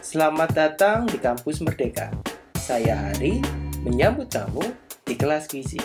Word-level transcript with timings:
Selamat 0.00 0.56
datang 0.56 1.04
di 1.04 1.20
Kampus 1.20 1.60
Merdeka. 1.60 2.08
Saya 2.56 2.96
Hari, 2.96 3.36
menyambut 3.84 4.32
kamu 4.32 4.64
di 5.04 5.12
kelas 5.12 5.44
gizi. 5.44 5.76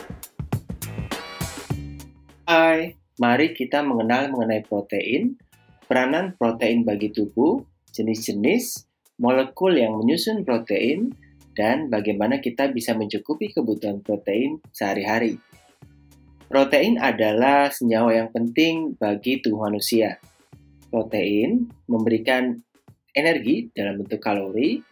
Hai, 2.48 2.96
mari 3.20 3.52
kita 3.52 3.84
mengenal 3.84 4.32
mengenai 4.32 4.64
protein, 4.64 5.36
peranan 5.84 6.32
protein 6.40 6.88
bagi 6.88 7.12
tubuh, 7.12 7.60
jenis-jenis, 7.92 8.88
molekul 9.20 9.76
yang 9.76 10.00
menyusun 10.00 10.48
protein, 10.48 11.12
dan 11.52 11.92
bagaimana 11.92 12.40
kita 12.40 12.72
bisa 12.72 12.96
mencukupi 12.96 13.52
kebutuhan 13.52 14.00
protein 14.00 14.64
sehari-hari. 14.72 15.44
Protein 16.48 17.04
adalah 17.04 17.68
senyawa 17.68 18.16
yang 18.16 18.30
penting 18.32 18.96
bagi 18.96 19.44
tubuh 19.44 19.68
manusia. 19.68 20.24
Protein 20.88 21.68
memberikan 21.92 22.64
energi 23.16 23.72
dalam 23.72 24.04
bentuk 24.04 24.20
kalori, 24.20 24.84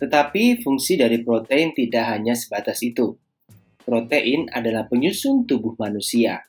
tetapi 0.00 0.64
fungsi 0.64 0.96
dari 0.96 1.20
protein 1.20 1.76
tidak 1.76 2.08
hanya 2.08 2.32
sebatas 2.32 2.80
itu. 2.80 3.12
Protein 3.84 4.48
adalah 4.48 4.88
penyusun 4.88 5.44
tubuh 5.44 5.76
manusia. 5.76 6.40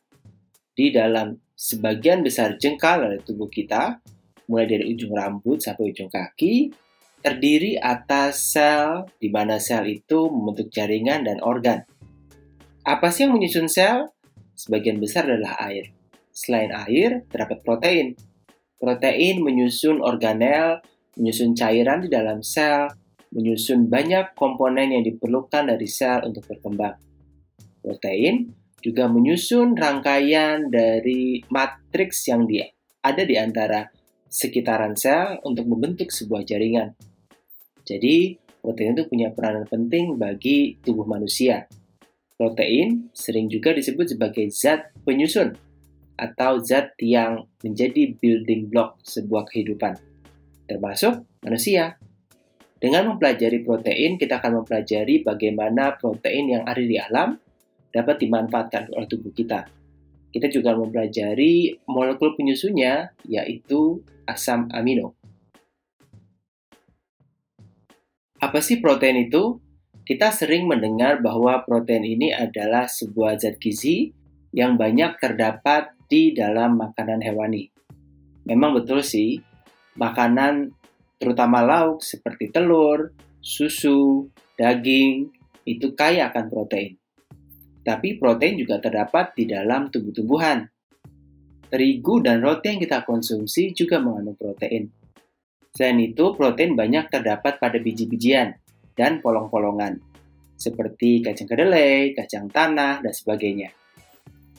Di 0.71 0.87
dalam 0.95 1.35
sebagian 1.51 2.23
besar 2.23 2.55
jengkal 2.55 3.03
dari 3.03 3.19
tubuh 3.19 3.51
kita, 3.51 3.99
mulai 4.47 4.67
dari 4.71 4.87
ujung 4.87 5.11
rambut 5.11 5.59
sampai 5.59 5.91
ujung 5.91 6.07
kaki, 6.07 6.71
terdiri 7.19 7.75
atas 7.75 8.55
sel, 8.55 9.05
di 9.19 9.27
mana 9.27 9.59
sel 9.59 9.83
itu 9.91 10.31
membentuk 10.31 10.71
jaringan 10.71 11.27
dan 11.27 11.43
organ. 11.43 11.83
Apa 12.87 13.11
sih 13.11 13.27
yang 13.27 13.35
menyusun 13.35 13.67
sel? 13.67 14.09
Sebagian 14.55 14.97
besar 14.97 15.27
adalah 15.27 15.59
air. 15.67 15.91
Selain 16.31 16.71
air, 16.71 17.27
terdapat 17.27 17.61
protein. 17.61 18.15
Protein 18.81 19.43
menyusun 19.43 20.01
organel 20.01 20.81
menyusun 21.17 21.51
cairan 21.57 22.03
di 22.03 22.09
dalam 22.11 22.39
sel, 22.39 22.87
menyusun 23.31 23.87
banyak 23.87 24.35
komponen 24.35 24.91
yang 24.91 25.03
diperlukan 25.03 25.71
dari 25.71 25.87
sel 25.87 26.23
untuk 26.27 26.47
berkembang. 26.47 26.95
Protein 27.81 28.51
juga 28.83 29.07
menyusun 29.07 29.75
rangkaian 29.77 30.67
dari 30.67 31.43
matriks 31.49 32.27
yang 32.27 32.47
di, 32.47 32.61
ada 33.03 33.23
di 33.23 33.35
antara 33.35 33.87
sekitaran 34.31 34.95
sel 34.95 35.39
untuk 35.43 35.67
membentuk 35.67 36.11
sebuah 36.11 36.47
jaringan. 36.47 36.95
Jadi, 37.83 38.37
protein 38.61 38.95
itu 38.95 39.09
punya 39.09 39.33
peranan 39.33 39.65
penting 39.67 40.15
bagi 40.15 40.79
tubuh 40.79 41.03
manusia. 41.03 41.67
Protein 42.37 43.13
sering 43.13 43.51
juga 43.51 43.75
disebut 43.75 44.17
sebagai 44.17 44.49
zat 44.49 44.89
penyusun 45.05 45.53
atau 46.17 46.61
zat 46.61 46.93
yang 47.01 47.45
menjadi 47.61 48.17
building 48.17 48.69
block 48.69 48.97
sebuah 49.05 49.45
kehidupan 49.49 50.10
termasuk 50.71 51.27
manusia. 51.43 51.99
Dengan 52.79 53.13
mempelajari 53.13 53.61
protein, 53.61 54.15
kita 54.15 54.39
akan 54.39 54.63
mempelajari 54.63 55.21
bagaimana 55.21 55.99
protein 55.99 56.55
yang 56.55 56.63
ada 56.63 56.81
di 56.81 56.97
alam 56.97 57.37
dapat 57.91 58.23
dimanfaatkan 58.23 58.89
oleh 58.95 59.05
tubuh 59.05 59.29
kita. 59.35 59.67
Kita 60.31 60.47
juga 60.47 60.73
mempelajari 60.73 61.83
molekul 61.91 62.39
penyusunnya, 62.39 63.11
yaitu 63.27 63.99
asam 64.23 64.71
amino. 64.71 65.13
Apa 68.41 68.63
sih 68.63 68.79
protein 68.79 69.27
itu? 69.27 69.59
Kita 70.01 70.33
sering 70.33 70.65
mendengar 70.65 71.21
bahwa 71.21 71.61
protein 71.61 72.01
ini 72.01 72.33
adalah 72.33 72.89
sebuah 72.89 73.37
zat 73.37 73.61
gizi 73.61 74.09
yang 74.49 74.79
banyak 74.79 75.21
terdapat 75.21 75.93
di 76.09 76.33
dalam 76.33 76.81
makanan 76.81 77.21
hewani. 77.21 77.69
Memang 78.49 78.73
betul 78.73 79.05
sih, 79.05 79.37
makanan 79.95 80.71
terutama 81.21 81.61
lauk 81.61 82.01
seperti 82.01 82.49
telur, 82.49 83.13
susu, 83.41 84.29
daging, 84.57 85.29
itu 85.65 85.93
kaya 85.93 86.33
akan 86.33 86.49
protein. 86.49 86.97
Tapi 87.81 88.21
protein 88.21 88.61
juga 88.61 88.77
terdapat 88.77 89.33
di 89.33 89.49
dalam 89.49 89.89
tubuh-tumbuhan. 89.89 90.69
Terigu 91.71 92.19
dan 92.21 92.43
roti 92.43 92.77
yang 92.77 92.81
kita 92.83 93.07
konsumsi 93.07 93.71
juga 93.73 93.97
mengandung 93.97 94.37
protein. 94.37 94.91
Selain 95.71 95.97
itu, 96.03 96.35
protein 96.35 96.75
banyak 96.75 97.07
terdapat 97.07 97.57
pada 97.57 97.79
biji-bijian 97.79 98.59
dan 98.91 99.23
polong-polongan, 99.23 100.03
seperti 100.59 101.23
kacang 101.23 101.47
kedelai, 101.47 102.11
kacang 102.11 102.51
tanah, 102.51 102.99
dan 102.99 103.13
sebagainya. 103.15 103.71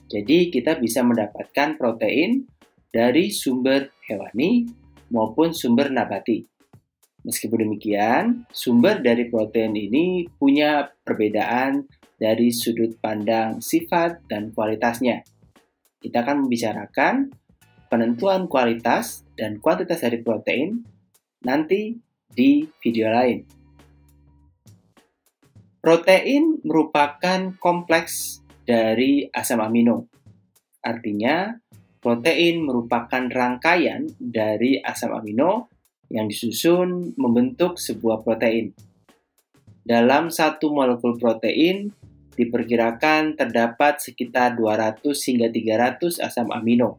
Jadi, 0.08 0.48
kita 0.48 0.80
bisa 0.80 1.04
mendapatkan 1.04 1.76
protein 1.76 2.48
dari 2.88 3.28
sumber 3.28 3.92
hewani 4.08 4.81
maupun 5.12 5.52
sumber 5.52 5.92
nabati. 5.92 6.48
Meskipun 7.22 7.68
demikian, 7.68 8.48
sumber 8.50 8.98
dari 8.98 9.30
protein 9.30 9.76
ini 9.78 10.26
punya 10.26 10.90
perbedaan 11.06 11.86
dari 12.18 12.50
sudut 12.50 12.98
pandang 12.98 13.62
sifat 13.62 14.26
dan 14.26 14.50
kualitasnya. 14.50 15.22
Kita 16.02 16.26
akan 16.26 16.46
membicarakan 16.46 17.30
penentuan 17.86 18.50
kualitas 18.50 19.22
dan 19.38 19.62
kuantitas 19.62 20.02
dari 20.02 20.18
protein 20.18 20.82
nanti 21.46 21.94
di 22.26 22.66
video 22.82 23.12
lain. 23.12 23.46
Protein 25.78 26.62
merupakan 26.66 27.54
kompleks 27.58 28.42
dari 28.62 29.26
asam 29.30 29.62
amino. 29.62 30.06
Artinya, 30.82 31.54
Protein 32.02 32.66
merupakan 32.66 33.30
rangkaian 33.30 34.10
dari 34.18 34.82
asam 34.82 35.14
amino 35.14 35.70
yang 36.10 36.26
disusun 36.26 37.14
membentuk 37.14 37.78
sebuah 37.78 38.26
protein. 38.26 38.74
Dalam 39.86 40.26
satu 40.26 40.74
molekul 40.74 41.14
protein 41.14 41.94
diperkirakan 42.34 43.38
terdapat 43.38 44.02
sekitar 44.02 44.58
200 44.58 44.98
hingga 45.14 45.46
300 45.46 46.18
asam 46.26 46.50
amino. 46.50 46.98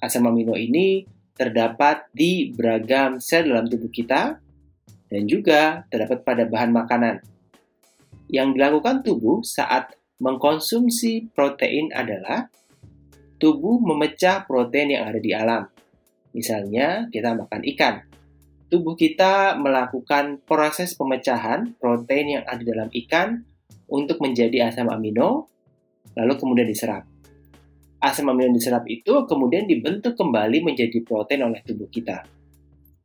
Asam 0.00 0.24
amino 0.24 0.56
ini 0.56 1.04
terdapat 1.36 2.08
di 2.16 2.56
beragam 2.56 3.20
sel 3.20 3.52
dalam 3.52 3.68
tubuh 3.68 3.92
kita 3.92 4.40
dan 5.12 5.22
juga 5.28 5.84
terdapat 5.92 6.24
pada 6.24 6.48
bahan 6.48 6.72
makanan. 6.72 7.20
Yang 8.32 8.48
dilakukan 8.56 9.04
tubuh 9.04 9.44
saat 9.44 9.92
mengkonsumsi 10.24 11.32
protein 11.36 11.92
adalah 11.92 12.48
tubuh 13.40 13.80
memecah 13.80 14.44
protein 14.44 14.94
yang 14.94 15.08
ada 15.08 15.16
di 15.16 15.32
alam. 15.32 15.64
Misalnya, 16.36 17.08
kita 17.08 17.34
makan 17.34 17.64
ikan. 17.74 18.04
Tubuh 18.70 18.94
kita 18.94 19.58
melakukan 19.58 20.44
proses 20.46 20.94
pemecahan 20.94 21.74
protein 21.80 22.38
yang 22.38 22.44
ada 22.46 22.62
dalam 22.62 22.86
ikan 22.92 23.42
untuk 23.90 24.22
menjadi 24.22 24.70
asam 24.70 24.86
amino, 24.92 25.50
lalu 26.14 26.38
kemudian 26.38 26.68
diserap. 26.70 27.02
Asam 27.98 28.30
amino 28.30 28.52
yang 28.52 28.56
diserap 28.60 28.86
itu 28.86 29.26
kemudian 29.26 29.66
dibentuk 29.66 30.14
kembali 30.14 30.62
menjadi 30.62 31.02
protein 31.02 31.50
oleh 31.50 31.58
tubuh 31.66 31.90
kita. 31.90 32.22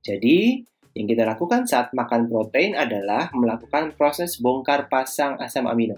Jadi, 0.05 0.61
yang 0.93 1.07
kita 1.09 1.25
lakukan 1.25 1.65
saat 1.65 1.89
makan 1.97 2.29
protein 2.29 2.77
adalah 2.77 3.33
melakukan 3.33 3.97
proses 3.97 4.37
bongkar 4.37 4.85
pasang 4.85 5.41
asam 5.41 5.65
amino 5.65 5.97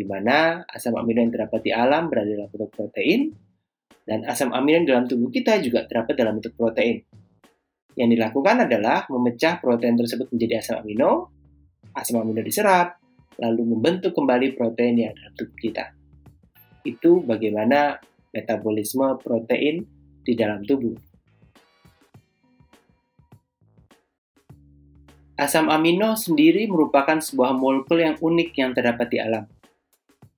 di 0.00 0.08
mana 0.08 0.64
asam 0.72 0.96
amino 0.96 1.20
yang 1.20 1.28
terdapat 1.28 1.60
di 1.60 1.76
alam 1.76 2.08
berada 2.08 2.32
dalam 2.32 2.48
bentuk 2.48 2.72
protein, 2.72 3.36
dan 4.08 4.24
asam 4.24 4.48
amino 4.56 4.80
yang 4.80 4.88
dalam 4.88 5.04
tubuh 5.04 5.28
kita 5.28 5.60
juga 5.60 5.84
terdapat 5.84 6.16
dalam 6.16 6.40
bentuk 6.40 6.56
protein. 6.56 7.04
Yang 8.00 8.16
dilakukan 8.16 8.64
adalah 8.64 9.04
memecah 9.12 9.60
protein 9.60 10.00
tersebut 10.00 10.32
menjadi 10.32 10.64
asam 10.64 10.80
amino, 10.80 11.28
asam 11.92 12.24
amino 12.24 12.40
diserap, 12.40 12.96
lalu 13.36 13.76
membentuk 13.76 14.16
kembali 14.16 14.56
protein 14.56 15.04
yang 15.04 15.12
dalam 15.12 15.36
tubuh 15.36 15.58
kita. 15.60 15.92
Itu 16.80 17.20
bagaimana 17.20 18.00
metabolisme 18.32 19.20
protein 19.20 19.84
di 20.24 20.32
dalam 20.32 20.64
tubuh. 20.64 20.96
Asam 25.36 25.68
amino 25.68 26.16
sendiri 26.16 26.68
merupakan 26.68 27.20
sebuah 27.20 27.52
molekul 27.52 28.00
yang 28.00 28.16
unik 28.16 28.50
yang 28.56 28.72
terdapat 28.72 29.08
di 29.12 29.20
alam 29.20 29.44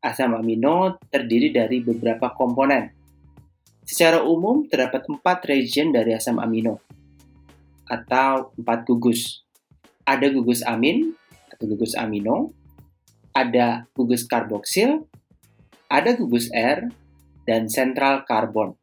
asam 0.02 0.34
amino 0.34 0.98
terdiri 1.08 1.54
dari 1.54 1.78
beberapa 1.78 2.34
komponen. 2.34 2.90
Secara 3.86 4.26
umum, 4.26 4.66
terdapat 4.66 5.06
empat 5.06 5.46
region 5.46 5.94
dari 5.94 6.12
asam 6.14 6.42
amino, 6.42 6.82
atau 7.86 8.50
empat 8.58 8.82
gugus. 8.86 9.46
Ada 10.02 10.34
gugus 10.34 10.66
amin, 10.66 11.14
atau 11.50 11.64
gugus 11.70 11.94
amino, 11.94 12.50
ada 13.30 13.86
gugus 13.94 14.26
karboksil, 14.26 15.06
ada 15.86 16.10
gugus 16.18 16.50
R, 16.50 16.90
dan 17.46 17.70
sentral 17.70 18.26
karbon. 18.26 18.74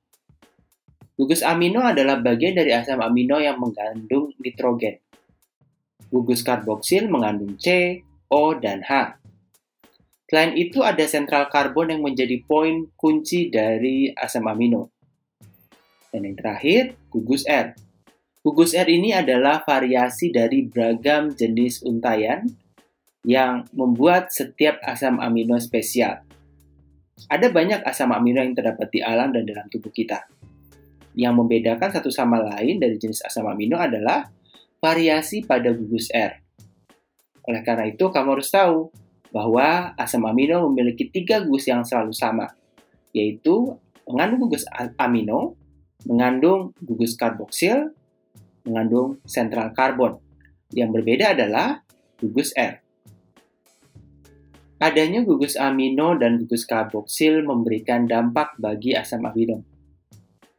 Gugus 1.19 1.43
amino 1.43 1.83
adalah 1.83 2.15
bagian 2.23 2.55
dari 2.55 2.71
asam 2.71 3.03
amino 3.03 3.43
yang 3.43 3.59
mengandung 3.59 4.31
nitrogen. 4.39 5.03
Gugus 6.07 6.47
karboksil 6.47 7.11
mengandung 7.11 7.59
C, 7.59 7.99
O, 8.31 8.55
dan 8.55 8.79
H. 8.87 9.19
Selain 10.29 10.53
itu 10.53 10.85
ada 10.85 11.01
sentral 11.09 11.49
karbon 11.49 11.89
yang 11.89 12.05
menjadi 12.05 12.37
poin 12.45 12.85
kunci 12.93 13.49
dari 13.49 14.13
asam 14.13 14.45
amino. 14.45 14.93
Dan 16.13 16.29
yang 16.29 16.37
terakhir, 16.37 16.93
gugus 17.09 17.49
R. 17.49 17.73
Gugus 18.45 18.77
R 18.77 18.85
ini 18.85 19.09
adalah 19.09 19.65
variasi 19.65 20.29
dari 20.29 20.69
beragam 20.69 21.33
jenis 21.33 21.81
untayan 21.81 22.45
yang 23.25 23.65
membuat 23.73 24.29
setiap 24.29 24.77
asam 24.85 25.17
amino 25.17 25.57
spesial. 25.57 26.21
Ada 27.25 27.49
banyak 27.49 27.81
asam 27.81 28.13
amino 28.13 28.45
yang 28.45 28.53
terdapat 28.53 28.85
di 28.93 29.01
alam 29.01 29.33
dan 29.33 29.49
dalam 29.49 29.65
tubuh 29.65 29.89
kita. 29.89 30.29
Yang 31.17 31.33
membedakan 31.41 31.89
satu 31.89 32.13
sama 32.13 32.37
lain 32.37 32.77
dari 32.77 33.01
jenis 33.01 33.25
asam 33.25 33.49
amino 33.49 33.81
adalah 33.81 34.29
variasi 34.77 35.41
pada 35.41 35.73
gugus 35.73 36.13
R. 36.13 36.37
Oleh 37.49 37.61
karena 37.65 37.89
itu, 37.89 38.13
kamu 38.13 38.37
harus 38.37 38.53
tahu 38.53 39.08
bahwa 39.29 39.93
asam 39.97 40.25
amino 40.25 40.65
memiliki 40.69 41.09
tiga 41.09 41.41
gugus 41.45 41.69
yang 41.69 41.85
selalu 41.85 42.13
sama, 42.13 42.49
yaitu 43.13 43.77
mengandung 44.09 44.49
gugus 44.49 44.65
amino, 44.97 45.53
mengandung 46.05 46.73
gugus 46.81 47.13
karboksil, 47.13 47.93
mengandung 48.65 49.21
sentral 49.25 49.69
karbon. 49.73 50.17
Yang 50.73 51.01
berbeda 51.01 51.33
adalah 51.37 51.81
gugus 52.21 52.53
R. 52.57 52.81
Adanya 54.79 55.27
gugus 55.27 55.59
amino 55.59 56.15
dan 56.15 56.39
gugus 56.39 56.63
karboksil 56.63 57.43
memberikan 57.43 58.07
dampak 58.07 58.55
bagi 58.55 58.95
asam 58.95 59.27
amino. 59.27 59.61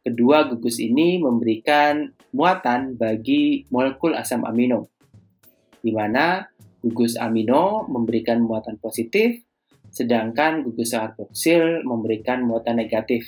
Kedua 0.01 0.45
gugus 0.49 0.77
ini 0.77 1.17
memberikan 1.17 2.09
muatan 2.33 2.97
bagi 2.97 3.65
molekul 3.69 4.13
asam 4.13 4.45
amino, 4.45 4.89
di 5.81 5.89
mana 5.93 6.45
gugus 6.81 7.15
amino 7.15 7.85
memberikan 7.85 8.41
muatan 8.41 8.81
positif, 8.81 9.41
sedangkan 9.93 10.65
gugus 10.65 10.97
karboksil 10.97 11.85
memberikan 11.85 12.41
muatan 12.41 12.81
negatif. 12.81 13.25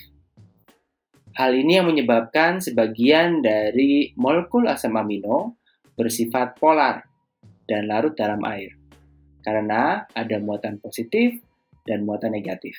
Hal 1.33 1.57
ini 1.57 1.81
yang 1.81 1.89
menyebabkan 1.89 2.61
sebagian 2.61 3.41
dari 3.41 4.13
molekul 4.17 4.69
asam 4.69 4.93
amino 4.97 5.57
bersifat 5.97 6.57
polar 6.61 7.05
dan 7.65 7.89
larut 7.89 8.13
dalam 8.13 8.41
air 8.45 8.77
karena 9.43 10.07
ada 10.15 10.37
muatan 10.39 10.79
positif 10.79 11.41
dan 11.83 12.07
muatan 12.07 12.31
negatif. 12.31 12.77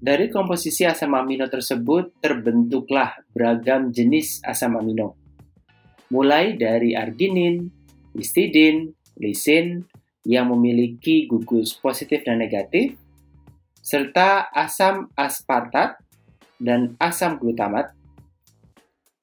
Dari 0.00 0.32
komposisi 0.32 0.88
asam 0.88 1.12
amino 1.12 1.44
tersebut 1.44 2.24
terbentuklah 2.24 3.20
beragam 3.36 3.92
jenis 3.92 4.40
asam 4.40 4.80
amino. 4.80 5.19
Mulai 6.10 6.58
dari 6.58 6.98
arginin, 6.98 7.70
histidin, 8.18 8.90
lisin 9.16 9.86
yang 10.26 10.50
memiliki 10.50 11.30
gugus 11.30 11.78
positif 11.78 12.26
dan 12.26 12.42
negatif, 12.42 12.98
serta 13.80 14.50
asam 14.52 15.08
aspartat 15.14 15.96
dan 16.60 16.98
asam 17.00 17.38
glutamat 17.40 17.94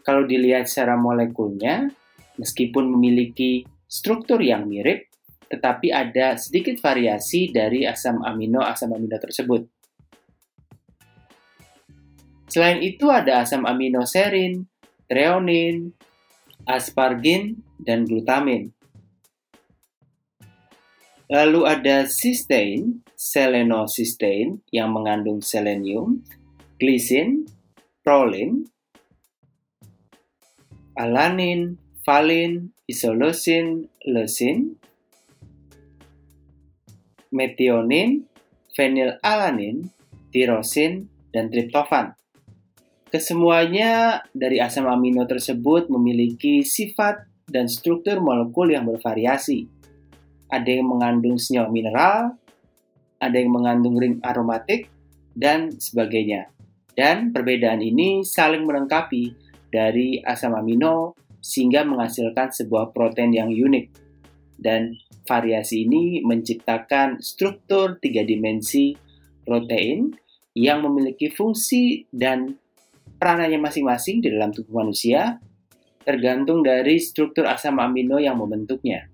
kalau 0.07 0.24
dilihat 0.24 0.72
secara 0.72 0.95
molekulnya, 0.95 1.92
meskipun 2.39 2.88
memiliki 2.95 3.68
struktur 3.92 4.39
yang 4.39 4.63
mirip, 4.63 5.12
tetapi 5.51 5.92
ada 5.92 6.39
sedikit 6.39 6.80
variasi 6.80 7.51
dari 7.51 7.84
asam 7.84 8.24
amino 8.24 8.63
asam 8.63 8.95
amino 8.95 9.19
tersebut. 9.19 9.68
Selain 12.48 12.80
itu 12.80 13.12
ada 13.12 13.44
asam 13.44 13.68
amino 13.68 14.07
serin, 14.07 14.63
treonin, 15.12 15.92
aspargin, 16.67 17.63
dan 17.81 18.03
glutamin. 18.03 18.75
Lalu 21.27 21.67
ada 21.67 22.07
cysteine, 22.07 23.03
selenocysteine 23.15 24.63
yang 24.71 24.95
mengandung 24.95 25.43
selenium, 25.43 26.23
glisin, 26.79 27.43
prolin, 27.99 28.63
alanin, 30.95 31.75
valin, 32.07 32.71
isoleucin, 32.87 33.91
leucin, 34.07 34.79
metionin, 37.27 38.23
fenilalanin, 38.71 39.91
tirosin, 40.31 41.11
dan 41.35 41.51
triptofan. 41.51 42.15
Kesemuanya 43.17 44.21
dari 44.29 44.61
asam 44.61 44.85
amino 44.85 45.25
tersebut 45.25 45.89
memiliki 45.89 46.61
sifat 46.61 47.25
dan 47.49 47.65
struktur 47.65 48.21
molekul 48.21 48.69
yang 48.69 48.85
bervariasi. 48.85 49.65
Ada 50.53 50.77
yang 50.77 50.85
mengandung 50.85 51.41
senyawa 51.41 51.65
mineral, 51.73 52.37
ada 53.17 53.33
yang 53.33 53.49
mengandung 53.49 53.97
ring 53.97 54.21
aromatik, 54.21 54.93
dan 55.33 55.73
sebagainya. 55.73 56.53
Dan 56.93 57.33
perbedaan 57.33 57.81
ini 57.81 58.21
saling 58.21 58.69
melengkapi 58.69 59.33
dari 59.73 60.21
asam 60.21 60.53
amino 60.53 61.17
sehingga 61.41 61.89
menghasilkan 61.89 62.53
sebuah 62.53 62.93
protein 62.93 63.33
yang 63.33 63.49
unik. 63.49 63.97
Dan 64.61 64.93
variasi 65.25 65.89
ini 65.89 66.21
menciptakan 66.21 67.17
struktur 67.25 67.97
tiga 67.97 68.21
dimensi 68.21 68.93
protein 69.41 70.13
yang 70.53 70.85
memiliki 70.85 71.33
fungsi 71.33 72.05
dan 72.13 72.66
peranannya 73.17 73.59
masing-masing 73.61 74.21
di 74.21 74.33
dalam 74.33 74.53
tubuh 74.53 74.85
manusia 74.85 75.41
tergantung 76.07 76.63
dari 76.63 77.03
struktur 77.03 77.43
asam 77.43 77.83
amino 77.83 78.15
yang 78.15 78.39
membentuknya. 78.39 79.11